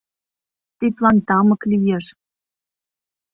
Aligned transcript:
—Тидлан 0.77 1.17
тамык 1.27 1.61
лиеш! 1.71 2.05